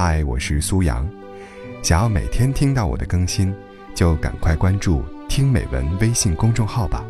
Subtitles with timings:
[0.00, 1.04] 嗨，我是苏阳。
[1.82, 3.52] 想要每天听到我的更新，
[3.96, 7.04] 就赶快关注“听美文”微信公众号吧。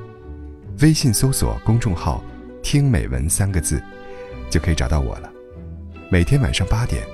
[0.81, 2.25] 微信搜索公众号
[2.65, 3.79] “听美文”三个字，
[4.49, 5.31] 就可以找到我了。
[6.11, 7.07] 每天晚上八点，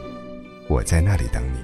[0.69, 1.59] 我在那里等你。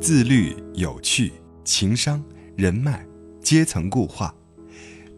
[0.00, 1.32] 自律、有趣、
[1.64, 2.22] 情商、
[2.54, 3.04] 人脉、
[3.42, 4.32] 阶层固化，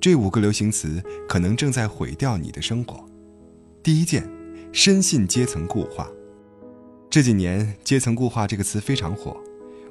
[0.01, 3.05] 这五个流行词可能正在毁掉你的生活。
[3.87, 4.29] 第一件，
[4.73, 6.11] 深信阶层固化。
[7.09, 9.41] 这几年“阶层固化”这个词非常火。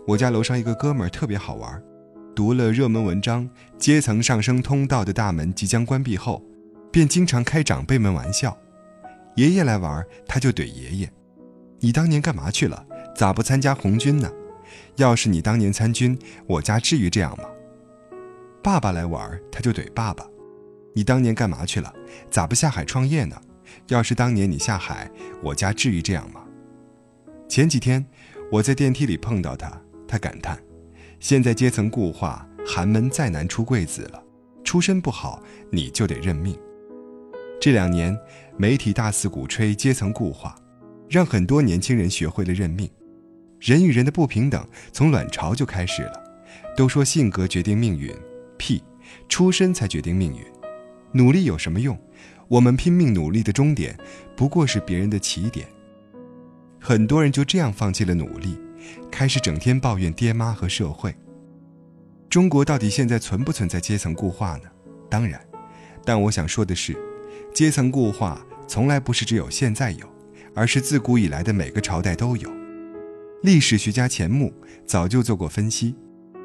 [0.05, 1.81] 我家楼上一个哥们儿特别好玩，
[2.35, 6.43] 读了热门文章《阶层上升通道的大门即将关闭》后，
[6.91, 8.57] 便经常开长辈们玩笑。
[9.37, 11.09] 爷爷来玩，他就怼爷爷
[11.79, 12.85] ：“你当年干嘛去了？
[13.15, 14.29] 咋不参加红军呢？”
[14.97, 17.45] 要是你当年参军，我家至于这样吗？
[18.61, 20.27] 爸爸来玩，他就怼爸爸
[20.93, 21.93] ：“你当年干嘛去了？
[22.29, 23.41] 咋不下海创业呢？
[23.87, 25.09] 要是当年你下海，
[25.41, 26.43] 我家至于这样吗？”
[27.47, 28.05] 前几天
[28.51, 29.71] 我在电梯里碰到他，
[30.07, 30.59] 他感叹
[31.19, 34.23] ：“现在阶层固化，寒门再难出贵子了，
[34.63, 35.41] 出身不好
[35.71, 36.57] 你就得认命。”
[37.61, 38.17] 这两年
[38.57, 40.55] 媒体大肆鼓吹阶层固化，
[41.09, 42.89] 让很多年轻人学会了认命。
[43.59, 46.23] 人与人的不平等从卵巢就开始了，
[46.75, 48.13] 都说性格决定命运，
[48.57, 48.83] 屁，
[49.29, 50.43] 出身才决定命运。
[51.15, 51.97] 努力有什么用？
[52.49, 53.97] 我们拼命努力的终点，
[54.35, 55.65] 不过是别人的起点。
[56.77, 58.59] 很多人就这样放弃了努力，
[59.09, 61.15] 开始整天抱怨爹妈和社会。
[62.29, 64.63] 中国到底现在存不存在阶层固化呢？
[65.09, 65.39] 当然，
[66.03, 66.93] 但我想说的是，
[67.53, 70.05] 阶层固化从来不是只有现在有，
[70.53, 72.51] 而是自古以来的每个朝代都有。
[73.41, 74.53] 历史学家钱穆
[74.85, 75.95] 早就做过分析，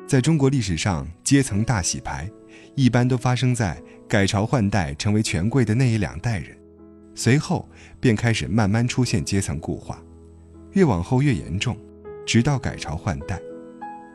[0.07, 2.31] 在中国历史上，阶层大洗牌
[2.75, 6.57] 一般都发生在改朝换代成为权贵的那一两代人，
[7.15, 7.69] 随后
[8.01, 10.03] 便开始慢慢出现阶层固化，
[10.73, 11.77] 越往后越严重，
[12.27, 13.39] 直到改朝换代。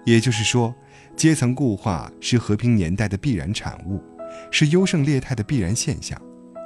[0.06, 0.74] 也就是说，
[1.16, 4.02] 阶层固化是和平年代的必然产物，
[4.52, 6.20] 是优胜劣汰的必然现象，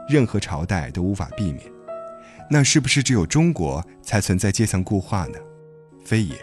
[0.09, 1.62] 任何朝代都无法避免。
[2.50, 5.38] 那是不是只有中国才存在阶层固化呢？
[6.03, 6.36] 非也，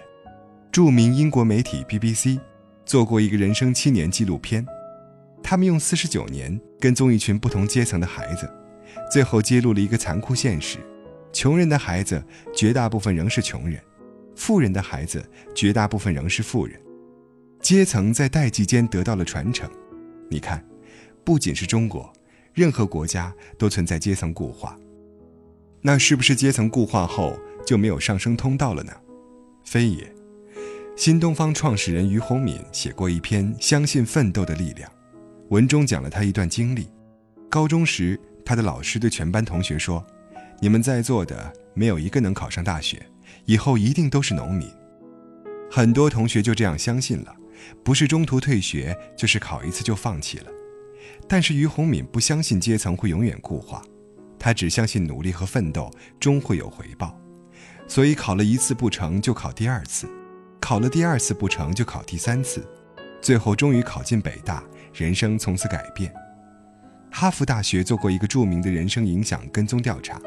[0.71, 2.39] 著名英国媒体 BBC
[2.85, 4.65] 做过一个人生七年纪录片，
[5.49, 8.51] 他们用四十九年跟踪一群不同阶层的孩子，
[9.13, 10.79] 最后揭露了一个残酷现实：
[11.33, 12.21] 穷人的孩子
[12.53, 13.81] 绝大部分仍是穷人，
[14.35, 15.25] 富人的孩子
[15.55, 16.77] 绝大部分仍是富人，
[17.61, 19.71] 阶层在代际间得到了传承。
[20.29, 20.67] 你看，
[21.23, 22.13] 不仅是中国，
[22.53, 24.77] 任何国家都存在阶层固化。
[25.81, 28.93] 那是不是阶层固化后就没有上升通道了呢？
[29.65, 30.13] 非也，
[30.97, 34.91] 新东方创始人俞洪敏写过一篇《相信奋斗的力量》，
[35.51, 36.89] 文中讲了他一段经历。
[37.49, 40.05] 高中时，他的老师对全班同学说
[40.61, 43.01] ：“你们在座的没有一个能考上大学，
[43.45, 44.69] 以后一定都是农民。”
[45.71, 47.35] 很多同学就这样相信了，
[47.85, 50.47] 不是中途退学，就是考一次就放弃了。
[51.29, 53.83] 但是俞洪敏不相信阶层会永远固化，
[54.39, 57.17] 他只相信努力和奋斗终会有回报。
[57.89, 60.09] 所以考了一次不成就考第二次，
[60.61, 62.67] 考了第二次不成就考第三次，
[63.21, 64.63] 最后终于考进北大，
[64.97, 66.13] 人生从此改变。
[67.11, 70.21] 哈佛大学做过一个著名的人生影响跟踪调查，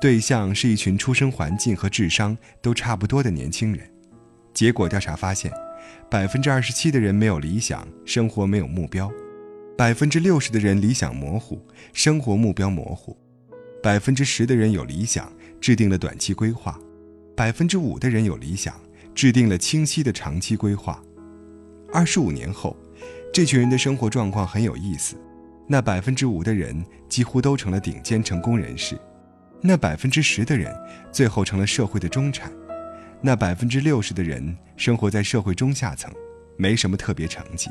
[0.00, 3.88] 对象是一群出生环境和智商都差不多的年轻人。
[4.54, 5.52] 结果调查发现，
[6.10, 9.08] 百分之二十七的人没有理想，生活没有目标；
[9.76, 11.60] 百分之六十的人理想模糊，
[11.92, 13.16] 生活目标模糊；
[13.82, 15.30] 百分之十的人有理想，
[15.60, 16.78] 制定了短期规划。
[17.36, 18.74] 百分之五的人有理想，
[19.14, 21.02] 制定了清晰的长期规划。
[21.92, 22.76] 二十五年后，
[23.32, 25.16] 这群人的生活状况很有意思。
[25.68, 28.96] 那百分之五的人几乎都成了顶尖成功人士，
[29.60, 30.72] 那百分之十的人
[31.10, 32.52] 最后成了社会的中产，
[33.20, 36.12] 那百分之六十的人生活在社会中下层，
[36.56, 37.68] 没什么特别成绩，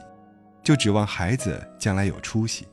[0.61, 2.67] 就指望孩子将来有出息。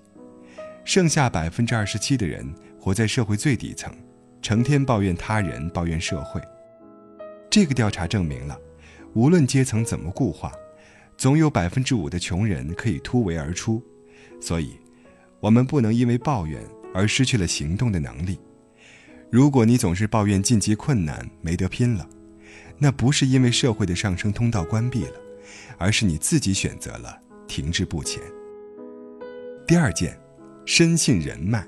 [0.85, 2.45] 剩下百分之二十七的人
[2.81, 3.95] 活在社会最底层，
[4.43, 6.41] 成天抱怨他人，抱怨社会。
[7.49, 8.59] 这个调查证明了，
[9.15, 10.51] 无论阶层怎么固化，
[11.23, 13.81] 总有百分之五的穷人可以突围而出。
[14.41, 14.77] 所以，
[15.39, 16.61] 我们不能因为抱怨
[16.93, 18.41] 而失去了行动的能力。
[19.31, 22.05] 如果你总是抱怨晋级困难、没得拼了，
[22.77, 25.13] 那不是因为社会的上升通道关闭了，
[25.79, 27.17] 而是你自己选择了
[27.47, 28.21] 停滞不前。
[29.65, 30.19] 第二件，
[30.67, 31.65] 深信人脉。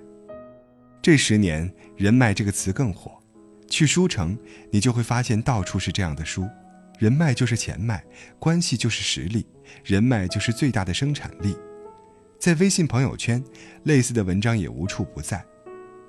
[1.00, 3.12] 这十年，人脉这个词更火。
[3.71, 4.37] 去书城，
[4.73, 6.45] 你就会发现到处是这样的书。
[6.99, 8.05] 人脉就是钱脉，
[8.38, 9.46] 关系就是实力，
[9.85, 11.56] 人脉就是最大的生产力。
[12.38, 13.43] 在微信朋友圈，
[13.85, 15.44] 类似的文章也无处不在。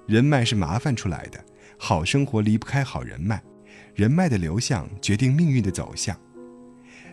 [0.05, 1.43] 人脉是麻烦出来的，
[1.77, 3.41] 好生活离不开好人脉，
[3.95, 6.15] 人脉的流向决定命运的走向。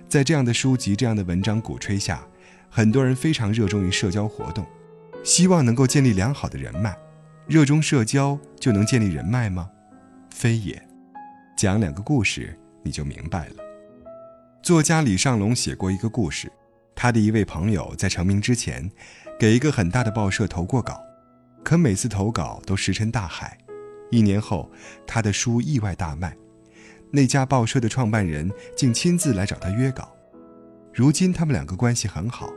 [0.09, 2.27] 在这样的书籍、这样的文章鼓吹下，
[2.69, 4.67] 很多人非常热衷于社交活动，
[5.25, 6.95] 希望能够建立良好的人脉。
[7.47, 9.71] 热衷社交就能建立人脉吗？
[10.31, 10.81] 非也。
[11.57, 13.62] 讲两个故事你就明白了。
[14.63, 16.51] 作家李尚龙写过一个故事，
[16.95, 18.89] 他的一位朋友在成名之前，
[19.37, 21.03] 给一个很大的报社投过稿。
[21.65, 23.59] 可每次投稿都石沉大海，
[24.13, 24.71] 一年后，
[25.05, 26.37] 他的书意外大卖，
[27.11, 30.15] 那家报社的创办人竟亲自来找他约稿。
[30.95, 32.49] 如今他们两个关系很好，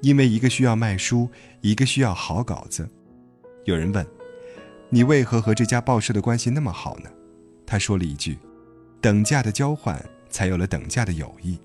[0.00, 1.28] 因为一个需要卖书，
[1.60, 2.88] 一个需要好稿子。
[3.66, 4.06] 有人问
[4.88, 7.10] ：“你为何和这家报社的关系那么好呢？”
[7.66, 8.38] 他说了一句
[9.02, 11.56] ：“等价的交换，才有了等价的友谊。”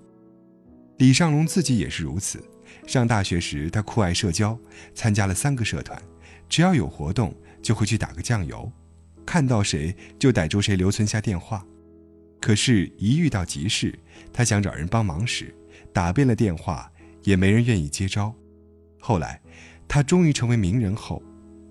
[0.97, 2.43] 李尚龙自己也是如此。
[2.85, 4.57] 上大学时，他酷爱社交，
[4.93, 5.99] 参加了三个社团。
[6.47, 8.71] 只要有活动，就会去打个酱油，
[9.25, 11.65] 看到谁就逮住谁留存下电话。
[12.39, 13.97] 可是，一遇到急事，
[14.31, 15.53] 他想找人帮忙时，
[15.91, 16.89] 打遍了电话
[17.23, 18.33] 也没人愿意接招。
[18.99, 19.41] 后来，
[19.87, 21.21] 他终于成为名人后，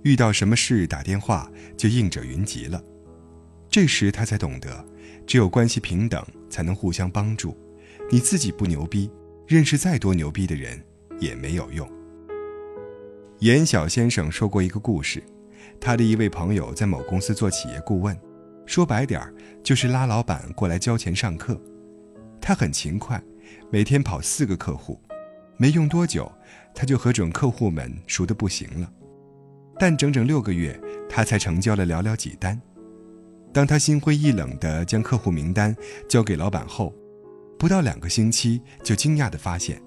[0.03, 2.83] 遇到什么事打电话就应者云集了。
[3.71, 4.85] 这时他才懂得，
[5.27, 7.57] 只有关系平等才能互相帮助。
[8.11, 9.11] 你自己不牛逼，
[9.47, 10.81] 认识再多牛逼的人
[11.19, 11.91] 也没有用。
[13.41, 15.23] 严小先生说过一个故事，
[15.81, 18.17] 他的一位朋友在某公司做企业顾问，
[18.65, 21.61] 说白点儿就是拉老板过来交钱上课。
[22.41, 23.21] 他很勤快，
[23.71, 25.01] 每天跑四个客户，
[25.59, 26.31] 没用多久，
[26.75, 28.91] 他就和准客户们熟得不行了。
[29.79, 32.59] 但整整六个月，他才成交了寥寥几单。
[33.53, 35.75] 当他心灰意冷地将客户名单
[36.09, 36.95] 交给老板后，
[37.59, 39.81] 不到两个星期，就惊讶地发现。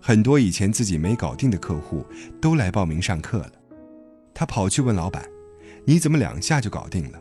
[0.00, 2.04] 很多以前自己没搞定的客户
[2.40, 3.52] 都来报名上课了，
[4.34, 5.24] 他跑去问老板
[5.86, 7.18] ：“你怎么两下就搞定了？”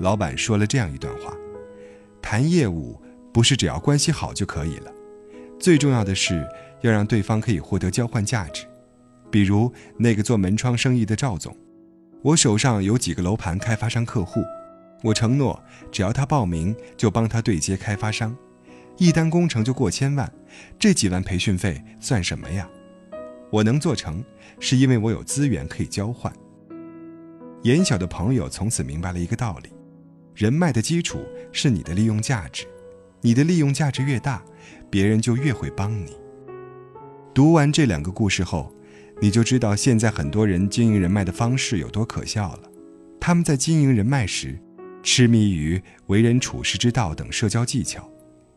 [0.00, 1.32] 老板说了这样一段话
[2.20, 3.00] ：“谈业务
[3.32, 4.92] 不是只要关系好就可以了，
[5.58, 6.46] 最重要的是
[6.82, 8.66] 要让对方可以获得交换价值。
[9.30, 11.56] 比如那个做门窗生意的赵总，
[12.22, 14.42] 我手上有几个楼盘开发商客户，
[15.04, 15.62] 我承诺
[15.92, 18.34] 只要他报名就帮他对接开发商。”
[18.96, 20.32] 一单工程就过千万，
[20.78, 22.68] 这几万培训费算什么呀？
[23.50, 24.24] 我能做成，
[24.60, 26.32] 是因为我有资源可以交换。
[27.62, 29.70] 严小的朋友从此明白了一个道理：
[30.34, 31.18] 人脉的基础
[31.50, 32.66] 是你的利用价值，
[33.20, 34.42] 你的利用价值越大，
[34.88, 36.16] 别人就越会帮你。
[37.34, 38.72] 读完这两个故事后，
[39.20, 42.70] 你就知道现在很多人经营人脉的方式有多可笑了。
[43.20, 44.56] 他们在经营人脉时，
[45.04, 48.10] 痴迷于为人处事之道等社交技巧。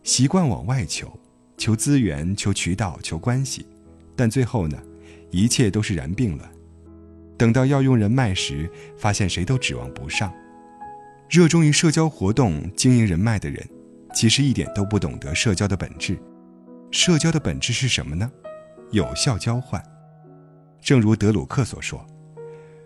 [0.03, 1.11] 习惯往外求，
[1.57, 3.67] 求资源、求渠道、求关系，
[4.15, 4.81] 但最后呢，
[5.29, 6.49] 一切都是然并卵。
[7.38, 10.33] 等到要用人脉时，发现谁都指望不上。
[11.29, 13.67] 热衷于社交活动、经营人脉的人，
[14.15, 16.17] 其实一点都不懂得社交的本质。
[16.89, 18.31] 社交的本质是什么呢？
[18.91, 19.83] 有效交换。
[20.79, 22.07] 正如德鲁克所说：“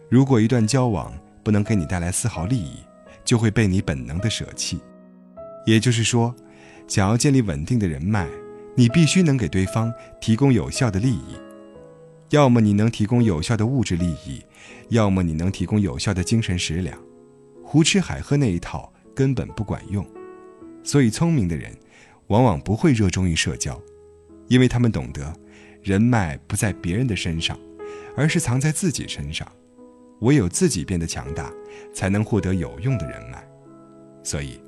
[0.09, 1.13] 如果一段交往
[1.43, 2.77] 不能给你带来丝毫利益，
[3.31, 4.81] 就会被你本能的舍弃。”
[5.65, 6.35] 也就是说。
[6.87, 8.27] 想要建立稳定的人脉，
[8.75, 11.39] 你必须能给对方提供有效的利益。
[12.31, 14.43] 要么你能提供有效的物质利益，
[14.89, 16.99] 要么你能提供有效的精神食粮。
[17.63, 20.05] 胡吃海喝那一套根本不管用。
[20.83, 21.71] 所以，聪明的人
[22.27, 23.81] 往往不会热衷于社交，
[24.49, 25.33] 因为他们懂得，
[25.81, 27.57] 人脉不在别人的身上，
[28.17, 29.49] 而是藏在自己身上。
[30.21, 31.53] 唯有自己变得强大，
[31.93, 33.47] 才能获得有用的人脉。
[34.23, 34.59] 所以。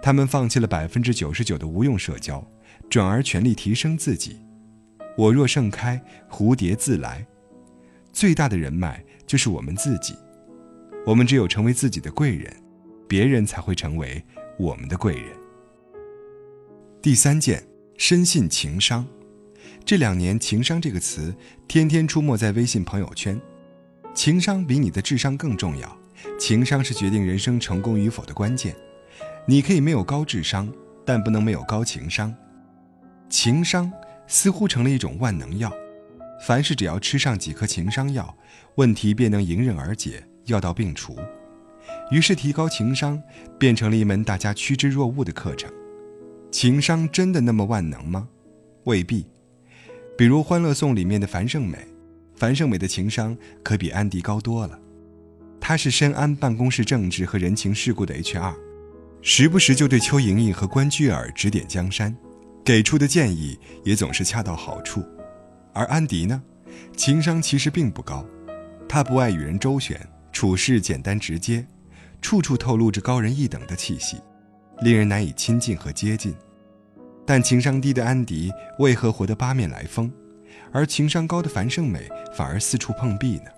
[0.00, 2.40] 他们放弃了百分之九十九的无用社交，
[2.88, 4.38] 转而全力提升自己。
[5.16, 6.00] 我若盛开，
[6.30, 7.26] 蝴蝶自来。
[8.12, 10.14] 最大的人脉就是我们自己。
[11.04, 12.56] 我们只有成为自己的贵人，
[13.08, 14.24] 别人才会成为
[14.56, 15.36] 我们的贵人。
[17.02, 19.04] 第三件，深信情商。
[19.84, 21.34] 这两年，“情商”这个词
[21.66, 23.38] 天天出没在微信朋友圈。
[24.18, 25.96] 情商比你的智商更重要。
[26.40, 28.74] 情商是决定人生成功与否的关键。
[29.46, 30.68] 你可以没有高智商，
[31.06, 32.34] 但不能没有高情商。
[33.30, 33.88] 情商
[34.26, 35.72] 似乎成了一种万能药，
[36.44, 38.36] 凡事只要吃上几颗情商药，
[38.74, 41.16] 问题便能迎刃而解，药到病除。
[42.10, 43.22] 于是，提高情商
[43.56, 45.70] 变成了一门大家趋之若鹜的课程。
[46.50, 48.26] 情商真的那么万能吗？
[48.82, 49.28] 未必。
[50.16, 51.78] 比如《欢乐颂》里面的樊胜美，
[52.38, 54.78] 樊胜美的情商可比安迪高多了。
[55.60, 58.54] 她是深谙办公室政治和人情世故的 HR。
[59.20, 62.16] 时不时就对邱莹莹和关雎尔指点江山，
[62.64, 65.04] 给出的建议也总是恰到好处。
[65.72, 66.40] 而安迪呢，
[66.96, 68.24] 情商其实并不高，
[68.88, 70.00] 他不爱与人周旋，
[70.32, 71.66] 处事简单直接，
[72.22, 74.18] 处处透露着高人一等的气息，
[74.82, 76.32] 令人难以亲近和接近。
[77.26, 80.10] 但情商低的安迪为何活得八面来风，
[80.72, 83.50] 而情商高的樊胜美反而四处碰壁呢？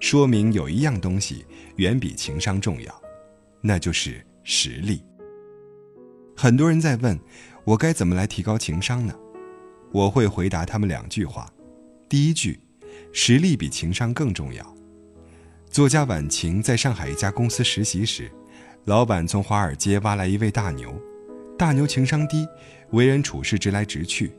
[0.00, 1.44] 说明有一样东西
[1.76, 3.02] 远比情商重要，
[3.60, 5.02] 那就是实力。
[6.36, 7.18] 很多人在问，
[7.64, 9.12] 我该怎么来提高情商呢？
[9.92, 11.52] 我会回答他们两句话：
[12.08, 12.60] 第一句，
[13.12, 14.76] 实力比情商更重要。
[15.68, 18.30] 作家晚晴在上海一家公司实习时，
[18.84, 20.94] 老板从华尔街挖来一位大牛，
[21.58, 22.46] 大牛情商低，
[22.90, 24.32] 为人处事直来直去，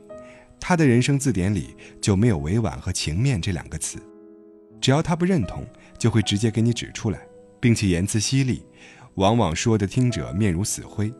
[0.60, 3.98] 他的人生字典里就没有委婉和情面这两个词。
[4.80, 5.66] 只要他不认同，
[5.98, 7.20] 就会直接给你指出来，
[7.58, 8.62] 并且言辞犀利，
[9.14, 11.12] 往往说的听者面如死灰。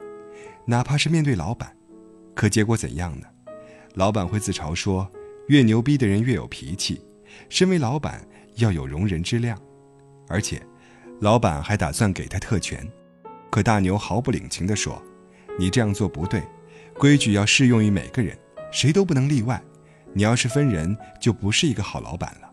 [0.66, 1.74] 哪怕是面对老板，
[2.34, 3.26] 可结果怎样呢？
[3.94, 5.10] 老板会自嘲说
[5.48, 7.00] ：“越牛逼的人越有脾气，
[7.48, 9.60] 身为老板要有容人之量。”
[10.28, 10.62] 而且，
[11.20, 12.86] 老板还打算给他特权。
[13.50, 15.02] 可大牛毫不领情地说
[15.58, 16.40] ：“你这样做不对，
[16.94, 18.38] 规矩要适用于每个人，
[18.70, 19.62] 谁都不能例外。
[20.12, 22.50] 你要是分人，就不是一个好老板了。”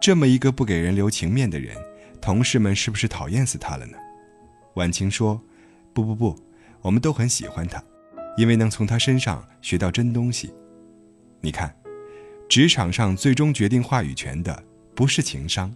[0.00, 1.74] 这么一个不给人留情面的人，
[2.20, 3.96] 同事们是不是讨厌死他了呢？
[4.74, 5.40] 婉晴说
[5.94, 6.38] ：“不不不，
[6.82, 7.82] 我们都很喜欢他，
[8.36, 10.52] 因为能从他身上学到真东西。
[11.40, 11.74] 你看，
[12.48, 14.62] 职场上最终决定话语权的
[14.94, 15.74] 不是情商，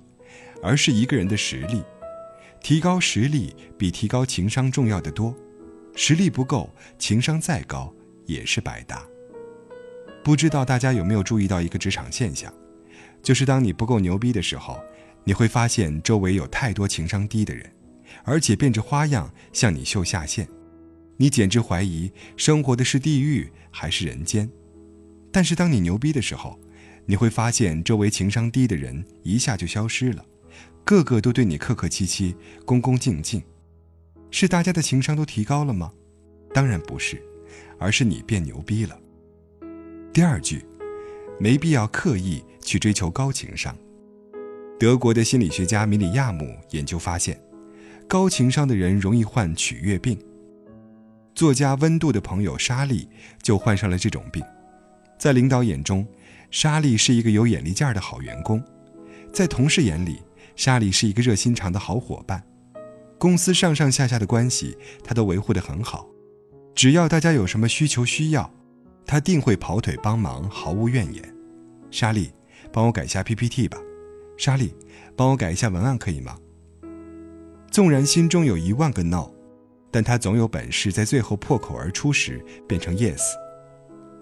[0.63, 1.83] 而是一个人的实力。
[2.61, 5.35] 提高实力比提高情商重要的多。
[5.95, 6.69] 实力不够，
[6.99, 7.95] 情商再高
[8.27, 9.03] 也是白搭。
[10.29, 12.53] 不知道大家有没有注意到一个职场现象？”
[13.25, 14.79] 就是当你不够牛逼的时候，
[15.25, 17.65] 你会发现周围有太多情商低的人，
[18.25, 20.47] 而且变着花样向你秀下限，
[21.17, 24.47] 你简直怀疑生活的是地狱还是人间。
[25.33, 26.61] 但是当你牛逼的时候，
[27.07, 30.23] 你会发现周围情商低的人一下就消失了，
[30.85, 33.43] 个个都对你客客气气、恭恭敬敬。
[34.31, 35.91] 是大家的情商都提高了吗？
[36.53, 37.19] 当然不是，
[37.79, 39.01] 而是你变牛逼了。
[40.13, 40.65] 第二句。
[41.41, 43.73] 没必要刻意去追求高情商。
[44.77, 47.41] 德国的心理学家米里亚姆研究发现，
[48.09, 50.19] 高情商的人容易患取悦病。
[51.33, 53.09] 作家温度的朋友莎莉
[53.41, 54.43] 就患上了这种病。
[55.17, 56.05] 在领导眼中，
[56.51, 58.59] 莎莉是一个有眼力劲儿的好员工；
[59.33, 60.21] 在同事眼里，
[60.57, 62.43] 莎莉是一个热心肠的好伙伴。
[63.17, 66.09] 公司上上下下的关系，她都维护得很好。
[66.75, 68.53] 只要大家有什么需求需要，
[69.09, 71.35] 他定会跑腿帮忙，毫无怨言。
[71.91, 72.31] 莎莉，
[72.71, 73.79] 帮我改一下 PPT 吧。
[74.37, 74.77] 莎莉，
[75.17, 76.37] 帮我改一下文案可以吗？
[77.71, 79.31] 纵然心中有一万个 no，
[79.91, 83.23] 但他总有本事在最后破口而出时变成 yes。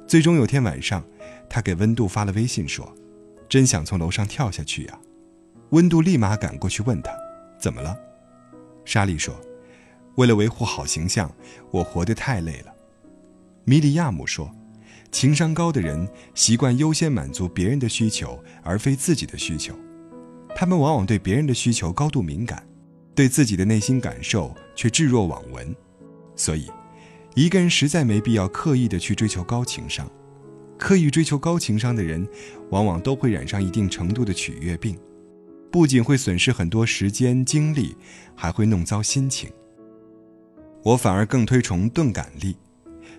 [0.07, 1.05] 最终有天晚上，
[1.51, 2.95] 他给温度发了微信说
[3.51, 4.97] ：“真想从楼上跳下去呀。”
[5.71, 7.11] 温度立马赶过去问他
[7.59, 7.99] ：“怎么了？”
[8.87, 9.35] 莎莉说
[10.15, 11.29] ：“为了维护好形象，
[11.73, 12.73] 我活得太累了。”
[13.67, 14.49] 米里亚姆说。
[15.11, 19.75] 情商高的人习惯优先满足别人的需求，而非自己的需求。
[20.55, 22.67] 他们往往对别人的需求高度敏感，
[23.15, 25.75] 对自己的内心感受却置若罔闻。
[26.35, 26.71] 所以，
[27.35, 30.11] 一个人实在没必要刻意的去追求高情商。
[30.79, 32.27] 刻意追求高情商的人，
[32.71, 34.99] 往往都会染上一定程度的取悦病，
[35.71, 37.97] 不仅会损失很多时间精力，
[38.35, 39.51] 还会弄糟心情。
[40.83, 42.57] 我反而更推崇钝感力。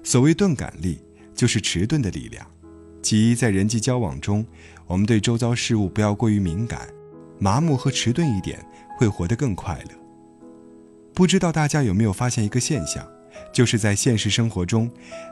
[0.03, 0.99] 所谓钝感力。
[1.37, 2.45] 就是迟钝的力量，
[3.01, 4.43] 即在人际交往中，
[4.87, 6.89] 我们对周遭事物不要过于敏感、
[7.39, 8.59] 麻木和迟钝一点，
[8.97, 9.91] 会活得更快乐。
[11.13, 13.07] 不知道大家有没有发现一个现象，
[13.53, 14.89] 就是在现实生活中，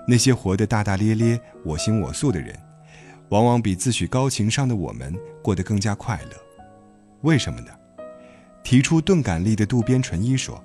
[0.08, 2.56] 那些活得大大咧咧、我行我素的人，
[3.30, 6.38] 往往比自诩高情商的我们过得更加快乐。
[7.22, 7.68] 为什么呢？
[8.64, 10.64] 提出钝感力的渡边淳一说：“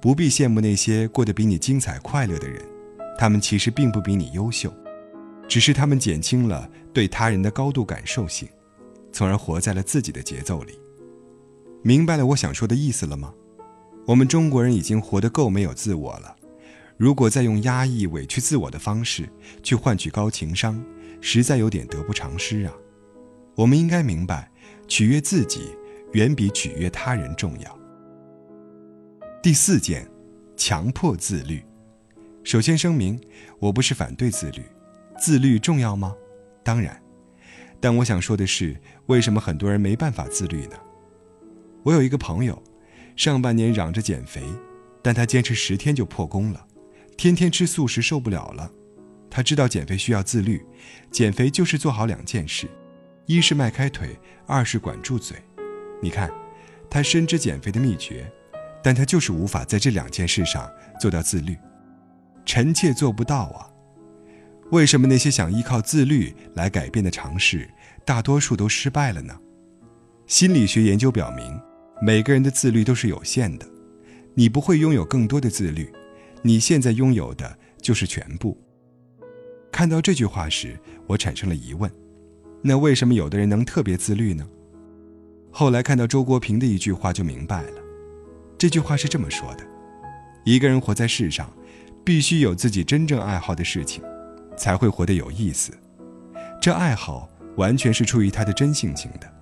[0.00, 2.62] 不必羡慕那些过得比你精彩快乐的人。”
[3.22, 4.74] 他们其实并不比你优秀，
[5.46, 8.48] 只是他们减轻了对他人的高度感受性，
[9.12, 10.72] 从而活在了自己的节奏里。
[11.84, 13.32] 明白了我想说的意思了吗？
[14.08, 16.34] 我们中国人已经活得够没有自我了，
[16.96, 19.28] 如果再用压抑、委屈自我的方式
[19.62, 20.84] 去换取高情商，
[21.20, 22.74] 实在有点得不偿失啊！
[23.54, 24.50] 我们应该明白，
[24.88, 25.76] 取悦自己
[26.14, 27.78] 远比取悦他人重要。
[29.40, 30.10] 第四件，
[30.56, 31.64] 强迫自律。
[32.44, 33.20] 首先声明，
[33.60, 34.62] 我不是反对自律，
[35.18, 36.14] 自律重要吗？
[36.64, 37.00] 当然，
[37.80, 40.76] 但我想说的是，为什么很多人没办法自律呢？
[41.84, 42.60] 我有一个朋友，
[43.14, 44.42] 上半年嚷着减肥，
[45.02, 46.66] 但他坚持十天就破功了，
[47.16, 48.70] 天天吃素食受不了了。
[49.30, 50.64] 他知道减肥需要自律，
[51.10, 52.68] 减肥就是做好两件事，
[53.26, 55.36] 一是迈开腿，二是管住嘴。
[56.02, 56.28] 你看，
[56.90, 58.30] 他深知减肥的秘诀，
[58.82, 60.68] 但他就是无法在这两件事上
[61.00, 61.56] 做到自律。
[62.44, 63.70] 臣妾做不到啊！
[64.70, 67.68] 为什么那些想依靠自律来改变的尝试，
[68.04, 69.38] 大多数都失败了呢？
[70.26, 71.60] 心理学研究表明，
[72.00, 73.66] 每个人的自律都是有限的。
[74.34, 75.92] 你不会拥有更多的自律，
[76.40, 78.58] 你现在拥有的就是全部。
[79.70, 81.90] 看到这句话时，我产生了疑问：
[82.62, 84.48] 那为什么有的人能特别自律呢？
[85.50, 87.82] 后来看到周国平的一句话就明白了。
[88.56, 89.66] 这句话是这么说的：
[90.44, 91.52] 一个人活在世上，
[92.04, 94.02] 必须有自己真正爱好的事情，
[94.56, 95.72] 才会活得有意思。
[96.60, 99.32] 这爱好完全是出于他的真性情的，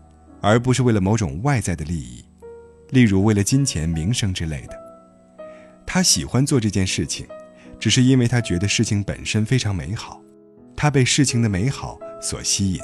[0.41, 2.25] 而不是为了某种外在的利益，
[2.91, 4.79] 例如为了金钱、名声之类的。
[5.87, 7.27] 他喜欢做这件事情，
[7.79, 10.21] 只是因为他觉得事情本身非常美好，
[10.77, 12.81] 他被事情的美好所吸引。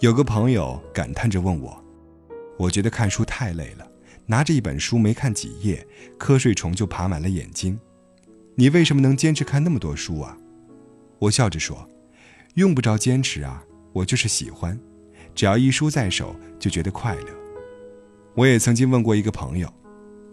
[0.00, 1.82] 有个朋友感叹着问我
[2.58, 3.86] ：“我觉得看书太累了，
[4.26, 5.86] 拿着一本书没看几页，
[6.18, 7.78] 瞌睡虫就爬满了眼睛。
[8.54, 10.36] 你为什么能坚持看那么多书啊？”
[11.18, 11.88] 我笑着说
[12.54, 14.78] ：“用不着坚持啊，我就是喜欢，
[15.34, 17.28] 只要一书在手就觉得快乐。”
[18.34, 19.72] 我也曾经问过一个朋友。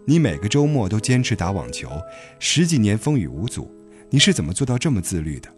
[0.06, 1.88] 你每个周末都坚持打网球，
[2.38, 3.70] 十几年风雨无阻，
[4.08, 5.48] 你是怎么做到这么自律的？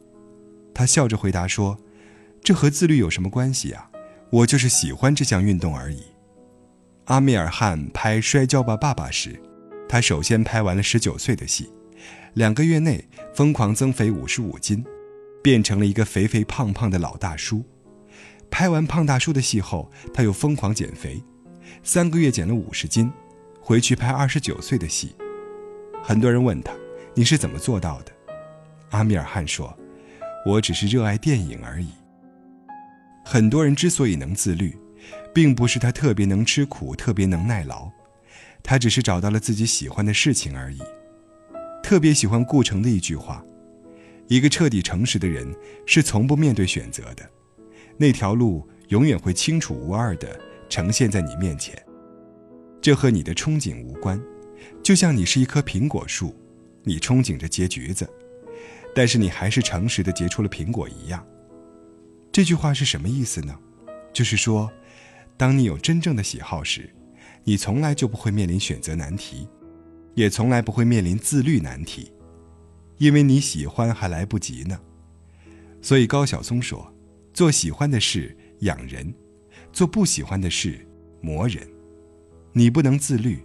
[0.75, 1.79] 他笑着回答说
[2.43, 3.89] ：“这和自律有什么关系啊？
[4.31, 6.03] 我就是喜欢这项运动而已。”
[7.07, 9.41] 阿米尔汗拍《摔跤吧，爸爸》时，
[9.89, 11.71] 他首先拍完了十九岁的戏，
[12.35, 14.85] 两个月内疯狂增肥五十五斤，
[15.43, 17.63] 变成了一个肥肥胖胖的老大叔。
[18.51, 21.23] 拍完胖大叔的戏后，他又疯狂减肥，
[21.83, 23.13] 三个月减了五十斤。
[23.61, 25.15] 回去拍二十九岁的戏，
[26.03, 26.73] 很多人问他
[27.15, 28.13] ：“你是怎么做到的？”
[28.91, 29.73] 阿米尔汗说
[30.45, 31.89] ：“我只是热爱电影而已。”
[33.25, 34.77] 很多人之所以能自律，
[35.33, 37.89] 并不是他特别能吃苦、特别能耐劳，
[38.65, 40.83] 他只是找到了自己喜欢的事情而已。
[41.93, 43.45] 特别喜欢顾城的一句话
[44.27, 47.31] ：“一个彻底诚实的人是从不面对选择的，
[47.99, 51.79] 那条路永远会清楚无二地呈现在你面前。”
[52.81, 54.19] 这和你的憧憬无关，
[54.83, 56.35] 就像你是一棵苹果树，
[56.83, 58.09] 你憧憬着结橘子，
[58.95, 61.23] 但是你还是诚实的结出了苹果一样。
[62.33, 63.55] 这句话是什么意思呢？
[64.15, 64.73] 就是说，
[65.37, 66.89] 当你有真正的喜好时，
[67.45, 69.47] 你从来就不会面临选择难题，
[70.15, 72.13] 也从来不会面临自律难题，
[72.99, 74.81] 因为你喜欢还来不及呢。
[75.81, 76.93] 所以高晓松说
[77.35, 79.13] ：“做喜欢的事养人，
[79.73, 80.87] 做不喜欢的事
[81.21, 81.67] 磨人。”
[82.55, 83.43] 你不能自律，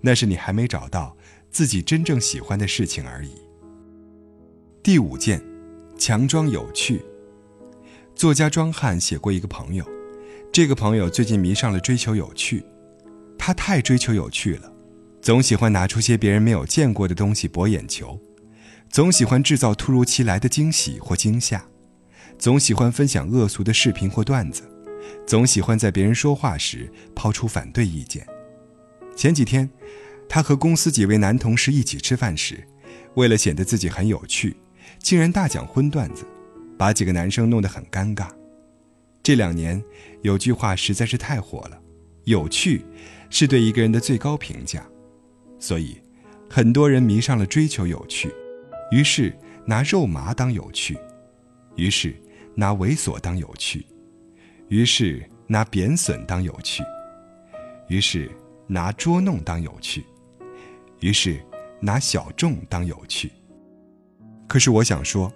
[0.00, 1.16] 那是你还没找到
[1.50, 3.30] 自己真正喜欢的事情而已。
[4.82, 5.40] 第五件，
[5.96, 7.00] 强装有趣。
[8.16, 9.88] 作家庄汉写过一个朋友，
[10.52, 12.64] 这个朋友最近迷上了追求有趣，
[13.38, 14.72] 他太追求有趣了，
[15.20, 18.18] 总喜欢拿出些别人没有见过的东西博眼球，
[18.88, 21.64] 总喜欢制造突如其来的惊喜或惊吓，
[22.38, 24.62] 总喜欢分享恶俗的视频或段子，
[25.26, 28.26] 总喜欢在别人说话时抛出反对意见。
[29.14, 29.68] 前几天，
[30.28, 32.66] 他和公司几位男同事一起吃饭时，
[33.14, 34.56] 为了显得自己很有趣，
[35.00, 36.24] 竟然大讲荤段子，
[36.78, 38.28] 把几个男生弄得很尴尬。
[39.22, 39.82] 这两年
[40.22, 41.78] 有句话实在是太火了
[42.24, 42.84] ：“有趣
[43.28, 44.86] 是对一个人的最高评价。”
[45.58, 46.00] 所以，
[46.48, 48.30] 很多人迷上了追求有趣，
[48.90, 50.98] 于是拿肉麻当有趣，
[51.76, 52.14] 于是
[52.54, 53.86] 拿猥琐当有趣，
[54.68, 56.82] 于是拿贬损当有趣，
[57.88, 58.30] 于是。
[58.70, 60.04] 拿捉弄当有趣，
[61.00, 61.42] 于是
[61.80, 63.30] 拿小众当有趣。
[64.46, 65.32] 可是我想说，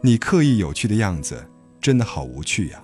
[0.00, 1.46] 你刻意有趣的样子
[1.78, 2.82] 真的好无趣呀。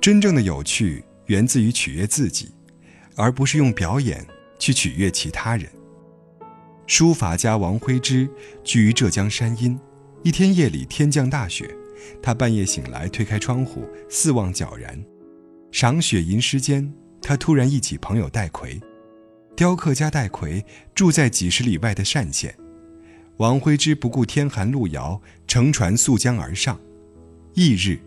[0.00, 2.50] 真正的有趣源自于取悦自己，
[3.14, 4.26] 而不是用表演
[4.58, 5.68] 去取悦其他人。
[6.86, 8.28] 书法家王徽之
[8.62, 9.78] 居于浙江山阴，
[10.22, 11.68] 一天夜里天降大雪，
[12.22, 15.04] 他半夜醒来，推开窗户四望皎然，
[15.72, 16.92] 赏雪吟诗间。
[17.22, 18.80] 他突然忆起朋友戴逵，
[19.56, 20.64] 雕刻家戴逵
[20.94, 22.54] 住在几十里外的单县。
[23.38, 26.78] 王徽之不顾天寒路遥，乘船溯江而上。
[27.54, 27.98] 翌日，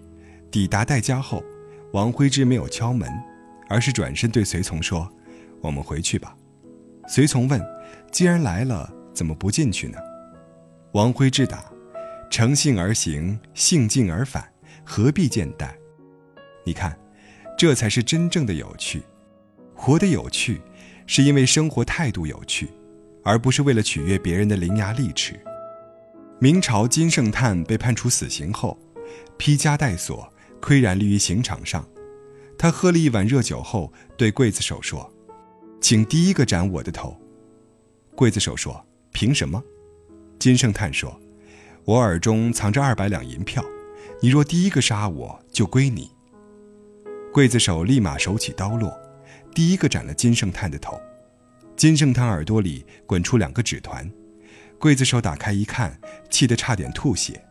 [0.49, 1.43] 抵达戴家后，
[1.91, 3.12] 王徽之没有敲门，
[3.67, 5.12] 而是转身对随从说
[5.59, 6.33] ：“我们回去吧。”
[7.10, 7.60] 随从问
[8.12, 9.98] ：“既然来了，怎么不进去呢？”
[10.93, 11.65] 王徽之答
[12.30, 14.48] ：“乘兴而行，兴尽而返，
[14.86, 15.76] 何必见待？”
[16.63, 16.98] 你看。
[17.58, 19.04] 这才是真正的有趣，
[19.76, 20.62] 活得有趣，
[21.06, 22.69] 是因为生活态度有趣，
[23.22, 25.38] 而不是为了取悦别人的伶牙俐齿。
[26.39, 28.80] 明朝金圣叹被判处死刑后，
[29.36, 31.86] 披枷带锁，岿然立于刑场上。
[32.58, 35.13] 他喝了一碗热酒后，对刽子手说
[35.82, 37.15] ：“请第一个斩我的头。”
[38.15, 39.63] 刽子手说：“凭什么？”
[40.39, 41.20] 金圣叹说
[41.86, 43.63] ：“我耳中藏着二百两银票，
[44.22, 46.12] 你若第一个杀我，就归你。”
[47.34, 48.98] 刽子手立马手起刀落，
[49.54, 51.00] 第一个斩了金圣叹的头。
[51.76, 54.12] 金圣叹耳朵里滚出两个纸团，
[54.80, 55.98] 刽子手打开一看，
[56.30, 57.42] 气得差点吐血。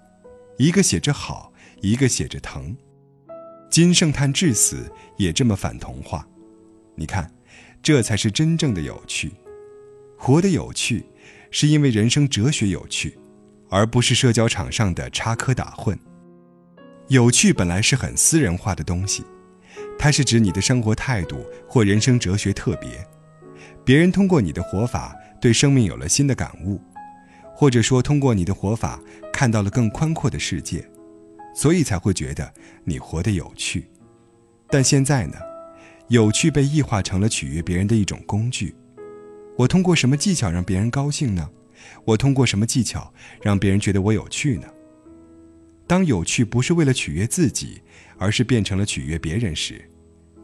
[0.59, 2.77] 一个写着好，一个写着疼。
[3.71, 6.27] 金圣叹至死也这么反童话，
[6.95, 7.33] 你看，
[7.83, 9.33] 这才是真正的有趣。
[10.17, 11.07] 活得有趣，
[11.51, 13.19] 是因为人生哲学有趣，
[13.71, 15.97] 而不是社交场上的插科打诨。
[17.09, 19.25] 有趣本来是很私人化的东西，
[19.99, 23.07] 它是指你的生活态度或人生哲学特别。
[23.85, 26.81] 别人通过你的活法对生命有了新的感悟，
[27.55, 29.01] 或者说通过你的活法
[29.33, 30.87] 看到了更宽阔的世界。
[31.55, 32.53] 所以才会觉得
[32.85, 33.91] 你活得有趣，
[34.69, 35.37] 但现在呢，
[36.09, 38.75] 有趣被异化成了取悦别人的一种工具。
[39.59, 41.49] 我通过什么技巧让别人高兴呢？
[42.05, 44.66] 我通过什么技巧让别人觉得我有趣呢？
[45.87, 47.83] 当有趣不是为了取悦自己，
[48.16, 49.85] 而是变成了取悦别人时，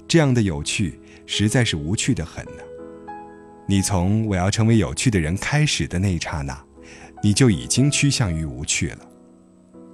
[0.07, 2.63] 这样的有趣实在是无趣的很呢。
[3.67, 6.63] 你从我要成为有趣的人开始的那一刹那，
[7.23, 9.09] 你就已经趋向于无趣了。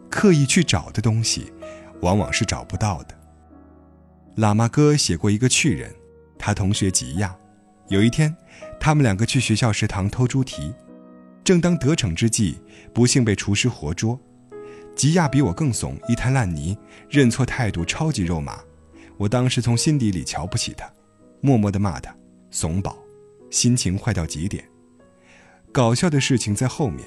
[0.08, 1.52] 刻意去找的东西，
[2.00, 3.19] 往往是找不到的。
[4.40, 5.94] 喇嘛哥写过一个趣人，
[6.38, 7.36] 他同学吉亚，
[7.88, 8.34] 有一天，
[8.80, 10.72] 他们两个去学校食堂偷猪蹄，
[11.44, 12.56] 正当得逞之际，
[12.94, 14.18] 不幸被厨师活捉。
[14.96, 16.74] 吉亚比我更怂，一滩烂泥，
[17.10, 18.58] 认错态度超级肉麻。
[19.18, 20.90] 我当时从心底里瞧不起他，
[21.42, 22.16] 默默地骂他
[22.50, 22.96] 怂宝，
[23.50, 24.64] 心情坏到极点。
[25.70, 27.06] 搞笑的事情在后面，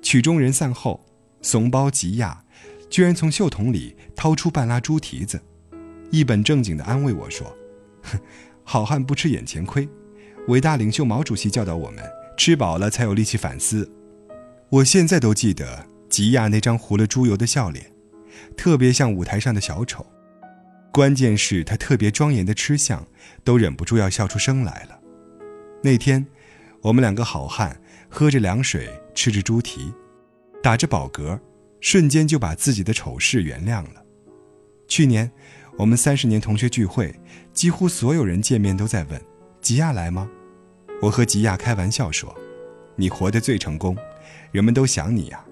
[0.00, 1.04] 曲终人散后。
[1.42, 2.44] 怂包吉亚，
[2.88, 5.40] 居然从袖筒里掏出半拉猪蹄子，
[6.10, 7.54] 一本正经地安慰我说
[8.02, 8.18] ：“哼，
[8.64, 9.88] 好汉不吃眼前亏。
[10.48, 12.02] 伟大领袖毛主席教导我们，
[12.36, 13.90] 吃饱了才有力气反思。”
[14.70, 17.90] 我现在都记得吉亚那张糊了猪油的笑脸，
[18.56, 20.06] 特别像舞台上的小丑。
[20.92, 23.06] 关键是他特别庄严的吃相，
[23.44, 24.98] 都忍不住要笑出声来了。
[25.82, 26.26] 那天，
[26.80, 29.92] 我们两个好汉喝着凉水，吃着猪蹄。
[30.62, 31.38] 打着饱嗝，
[31.80, 34.02] 瞬间就把自己的丑事原谅了。
[34.88, 35.30] 去年，
[35.78, 37.14] 我们三十年同学聚会，
[37.52, 39.22] 几乎所有人见面都在问
[39.62, 40.28] ：“吉亚来吗？”
[41.00, 42.36] 我和吉亚开玩笑说
[42.96, 43.96] ：“你活得最成功，
[44.50, 45.44] 人们都想你呀。”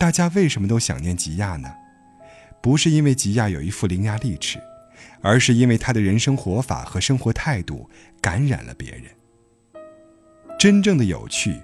[0.00, 1.70] 大家为什么都想念吉亚呢？
[2.62, 4.58] 不是因为吉亚有一副伶牙俐齿，
[5.20, 7.90] 而是因为他的人生活法和生活态度
[8.22, 9.04] 感染了别人。
[10.58, 11.60] 真正的有趣，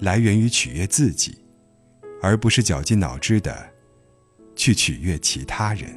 [0.00, 1.38] 来源于取悦自己。
[2.22, 3.70] 而不是绞尽脑汁的
[4.54, 5.88] 去取悦其他人。